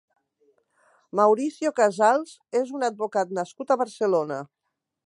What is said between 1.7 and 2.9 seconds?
Casals és un